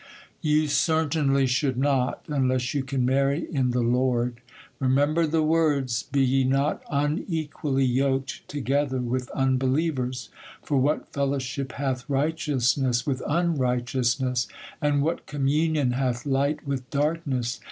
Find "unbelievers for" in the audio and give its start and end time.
9.29-10.77